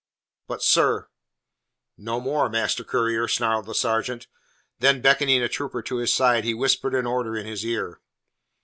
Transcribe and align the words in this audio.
"But, 0.47 0.63
sir" 0.63 1.09
"No 1.99 2.19
more, 2.19 2.49
master 2.49 2.83
courier," 2.83 3.27
snarled 3.27 3.67
the 3.67 3.75
sergeant. 3.75 4.25
Then, 4.79 4.99
beckoning 4.99 5.43
a 5.43 5.47
trooper 5.47 5.83
to 5.83 5.97
his 5.97 6.11
side, 6.11 6.43
he 6.43 6.55
whispered 6.55 6.95
an 6.95 7.05
order 7.05 7.37
in 7.37 7.45
his 7.45 7.63
ear. 7.63 8.01